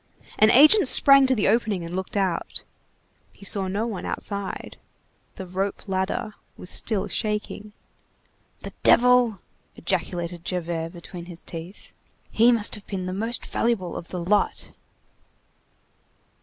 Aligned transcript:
An 0.39 0.49
agent 0.49 0.87
sprang 0.87 1.27
to 1.27 1.35
the 1.35 1.47
opening 1.47 1.83
and 1.85 1.95
looked 1.95 2.17
out. 2.17 2.63
He 3.31 3.45
saw 3.45 3.67
no 3.67 3.85
one 3.85 4.03
outside. 4.03 4.77
The 5.35 5.45
rope 5.45 5.87
ladder 5.87 6.33
was 6.57 6.71
still 6.71 7.07
shaking. 7.07 7.71
"The 8.61 8.73
devil!" 8.81 9.41
ejaculated 9.75 10.43
Javert 10.43 10.89
between 10.91 11.25
his 11.25 11.43
teeth, 11.43 11.93
"he 12.31 12.51
must 12.51 12.73
have 12.73 12.87
been 12.87 13.05
the 13.05 13.13
most 13.13 13.45
valuable 13.45 13.95
of 13.95 14.07
the 14.07 14.17
lot." 14.17 14.71